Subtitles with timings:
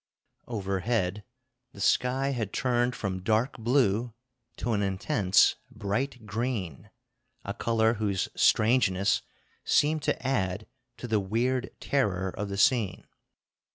[0.47, 1.23] Overhead
[1.73, 4.15] the sky had turned from dark blue
[4.57, 6.89] to an intense bright green,
[7.45, 9.21] a color whose strangeness
[9.63, 10.65] seemed to add
[10.97, 13.05] to the weird terror of the scene.